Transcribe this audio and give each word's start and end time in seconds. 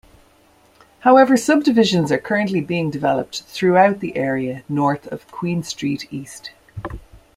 However, 1.01 1.37
subdivisions 1.37 2.11
are 2.11 2.17
currently 2.17 2.59
being 2.59 2.89
developed 2.89 3.43
throughout 3.43 3.99
the 3.99 4.17
area 4.17 4.63
north 4.67 5.05
of 5.09 5.27
Queen 5.29 5.61
Street 5.61 6.07
East. 6.11 6.49